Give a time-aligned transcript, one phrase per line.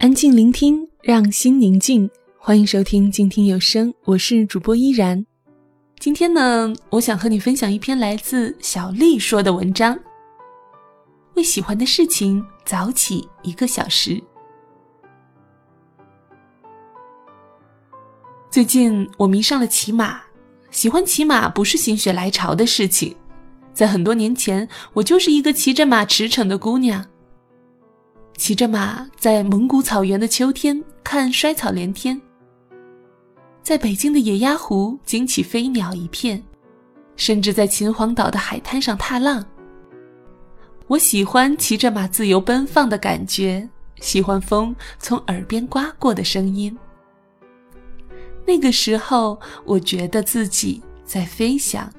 [0.00, 2.08] 安静聆听，让心宁静。
[2.38, 5.26] 欢迎收听静听有声，我是主播依然。
[5.98, 9.94] 今天呢，我想和你分享一篇来自小丽说的文章。
[11.34, 14.18] 为喜欢的事情早起一个小时。
[18.50, 20.18] 最近我迷上了骑马，
[20.70, 23.14] 喜欢骑马不是心血来潮的事情，
[23.74, 27.04] 在很多年前，我就是一个骑着马驰骋的姑娘。
[28.40, 32.18] 骑着马在蒙古草原的秋天看衰草连天，
[33.62, 36.42] 在北京的野鸭湖惊起飞鸟一片，
[37.16, 39.44] 甚至在秦皇岛的海滩上踏浪。
[40.86, 43.68] 我喜欢骑着马自由奔放的感觉，
[44.00, 46.74] 喜欢风从耳边刮过的声音。
[48.46, 51.92] 那个时候，我觉得自己在飞翔。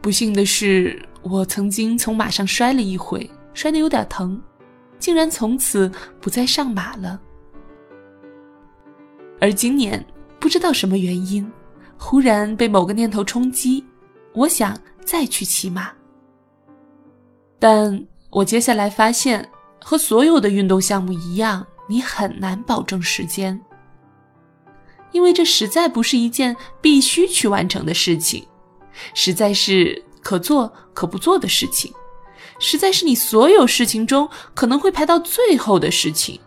[0.00, 3.28] 不幸的是，我曾经从马上摔了一回。
[3.58, 4.40] 摔得有点疼，
[5.00, 5.90] 竟然从此
[6.20, 7.20] 不再上马了。
[9.40, 10.06] 而今年
[10.38, 11.44] 不知道什么原因，
[11.96, 13.84] 忽然被某个念头冲击，
[14.32, 15.90] 我想再去骑马。
[17.58, 19.50] 但我接下来发现，
[19.82, 23.60] 和所有的运动项目一样，你很难保证时间，
[25.10, 28.46] 因为这实在不是一件必须去完成的事情，
[29.14, 31.92] 实在是可做可不做的事情。
[32.58, 36.40] 实在是你所有事情中可能会排到最后的事情。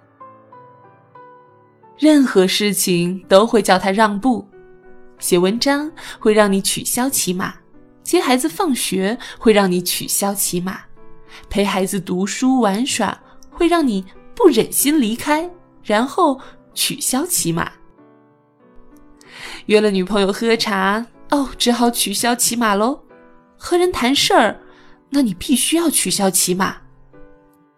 [1.98, 4.48] 任何事情都会叫他让步，
[5.20, 7.54] 写文章会让你取消骑马，
[8.04, 10.82] 接孩子放学会让你取消骑马，
[11.50, 13.18] 陪孩子读书玩耍
[13.52, 14.04] 会让你
[14.36, 15.50] 不忍心离开，
[15.84, 16.40] 然后
[16.74, 17.72] 取消骑马。
[19.68, 23.00] 约了女朋友喝茶，哦，只好取消骑马喽。
[23.58, 24.60] 和人谈事儿。
[25.14, 26.78] 那你必须要取消骑马，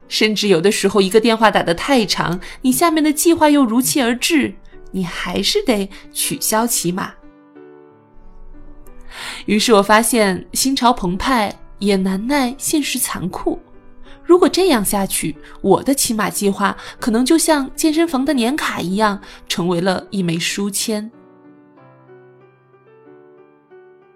[0.08, 4.54] 甚至有的时候一个电话打得太长，你下面的计划又如期而至，
[4.92, 7.12] 你还是得取消骑马。
[9.48, 13.60] 于是我发现心潮澎湃，也难耐现实残酷。
[14.24, 21.12] 如果这样下去，我的骑马计划可能就像健身房的年卡一样，成为了一枚书签。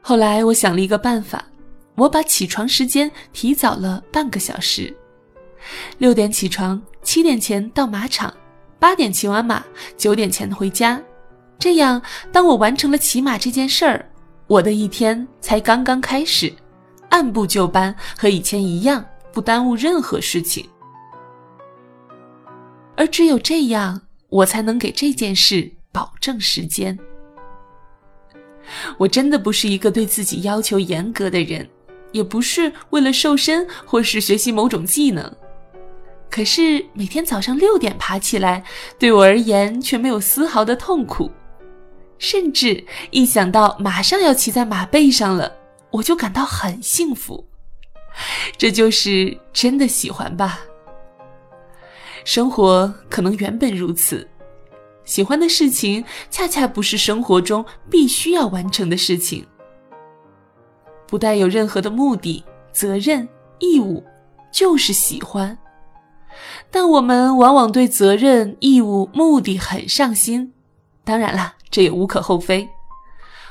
[0.01, 1.43] 后来我想了一个办法。
[1.97, 4.95] 我把起床时间提早了半个小时，
[5.97, 8.31] 六点起床，七点前到马场，
[8.77, 9.65] 八点骑完马，
[9.97, 11.01] 九点前回家。
[11.57, 11.99] 这样，
[12.31, 14.07] 当我完成了骑马这件事儿，
[14.45, 16.53] 我的一天才刚刚开始，
[17.09, 19.03] 按部就班，和以前一样，
[19.33, 20.69] 不耽误任何事情。
[22.95, 26.95] 而只有这样，我才能给这件事保证时间。
[28.99, 31.67] 我真的不是一个对自己要求严格的人。
[32.11, 35.31] 也不是为了瘦身或是学习某种技能，
[36.29, 38.63] 可是每天早上六点爬起来，
[38.97, 41.31] 对我而言却没有丝毫的痛苦，
[42.17, 45.57] 甚至一想到马上要骑在马背上了，
[45.91, 47.47] 我就感到很幸福。
[48.57, 50.61] 这就是真的喜欢吧？
[52.23, 54.27] 生活可能原本如此，
[55.05, 59.45] 喜欢的事情恰恰不是生活中必须要完成的事情。
[61.07, 63.27] 不带有任何的目的、责任、
[63.59, 64.03] 义务，
[64.51, 65.57] 就是喜欢。
[66.69, 70.53] 但我们往往对责任、义务、目的很上心，
[71.03, 72.67] 当然了，这也无可厚非。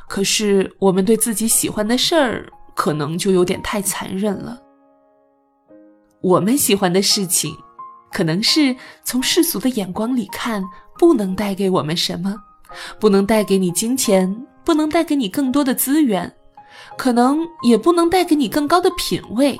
[0.06, 4.60] 可是我们对自己喜欢的事儿，可能就有点太残忍了。
[6.20, 7.56] 我们喜欢的事情，
[8.12, 10.62] 可能是从世俗的眼光里看，
[10.98, 12.36] 不能带给我们什么，
[13.00, 16.32] 不能带给你金钱，不能带给你更多的资源。
[16.96, 19.58] 可能也不能带给你更高的品味，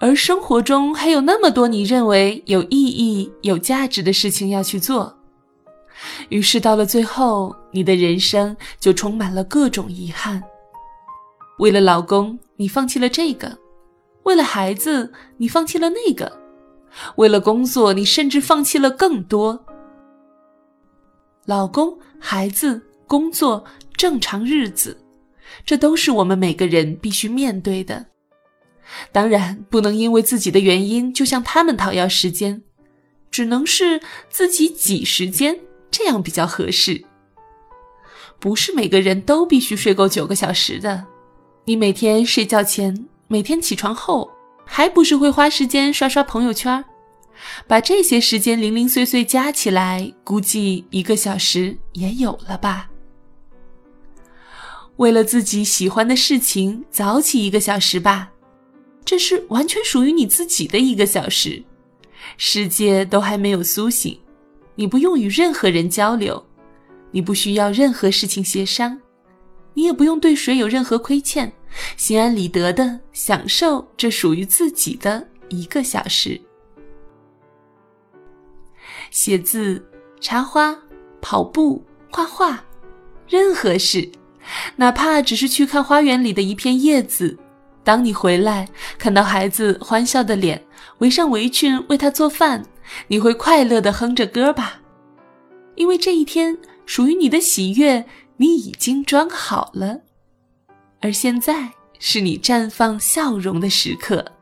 [0.00, 5.14] 而生活中还有那么多你认为有意义、有价值的事情要去做，
[6.28, 10.42] 于是到了最后，你的人生就充满了各种遗憾。
[11.58, 13.48] 为了老公，你放弃了这个；
[14.22, 16.30] 为了孩子，你放弃了那个；
[17.16, 19.64] 为了工作，你甚至放弃了更多。
[21.46, 23.64] 老公、孩子、工作。
[23.96, 24.98] 正常日子，
[25.64, 28.06] 这都是我们每个人必须面对的。
[29.10, 32.62] 当然，不能因为自己的原因就向他们讨要时间，
[33.30, 35.58] 只能是自己挤时间，
[35.90, 37.04] 这样比较合适。
[38.38, 41.04] 不是每个人都必须睡够九个小时的。
[41.64, 44.30] 你每天睡觉前，每天起床后，
[44.64, 46.84] 还不是会花时间刷刷朋友圈？
[47.66, 52.88] 把这些时间零零碎碎加起来，估计一个小时也有了吧。
[54.96, 58.32] 为了自己喜欢的事情，早起一个小时吧。
[59.04, 61.62] 这是完全属于你自己的一个小时，
[62.36, 64.18] 世界都还没有苏醒，
[64.74, 66.44] 你不用与任何人交流，
[67.12, 69.00] 你不需要任何事情协商，
[69.74, 71.52] 你也不用对谁有任何亏欠，
[71.96, 76.40] 心安理得的享受这属于自己的一个小时。
[79.12, 79.84] 写字、
[80.20, 80.76] 插花、
[81.20, 82.64] 跑步、画画，
[83.28, 84.10] 任何事，
[84.76, 87.38] 哪怕只是去看花园里的一片叶子。
[87.84, 90.60] 当你回来，看到孩子欢笑的脸，
[90.98, 92.64] 围上围裙为他做饭，
[93.06, 94.80] 你会快乐的哼着歌吧？
[95.76, 98.04] 因为这一天属于你的喜悦，
[98.38, 100.00] 你已经装好了，
[101.00, 104.32] 而现在是你绽放笑容的时刻。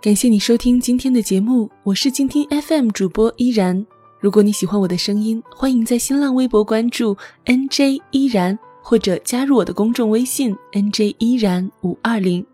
[0.00, 3.86] 感谢你收听今天的节目，我是静听 FM 主播依然。
[4.22, 12.46] 如果你喜欢我的声音，欢迎在新浪微博关注 NJ 依然，或者加入我的公众微信 NJ 依然五二零。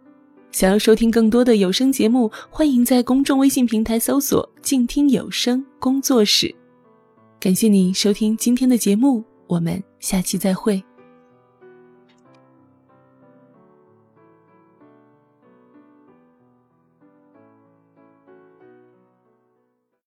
[0.50, 6.54] 想要收听更多的有声节目，欢迎在公众微信平台搜索“静听有声工作室”。
[7.38, 10.82] 感谢你收听今天的节目，我们下期再会。